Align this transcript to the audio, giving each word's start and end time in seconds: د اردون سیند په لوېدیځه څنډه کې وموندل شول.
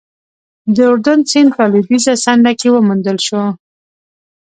د 0.75 0.77
اردون 0.91 1.19
سیند 1.31 1.49
په 1.57 1.63
لوېدیځه 1.71 2.13
څنډه 2.23 2.51
کې 2.59 2.67
وموندل 2.71 3.17
شول. 3.27 3.47